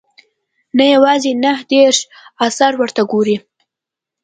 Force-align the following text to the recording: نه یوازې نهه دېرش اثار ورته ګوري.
نه 0.77 0.85
یوازې 0.93 1.31
نهه 1.43 1.63
دېرش 1.71 1.97
اثار 2.47 2.73
ورته 2.77 3.01
ګوري. 3.11 3.37